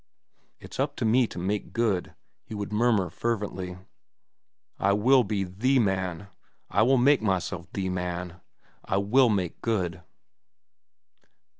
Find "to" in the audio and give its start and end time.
0.95-1.05, 1.27-1.37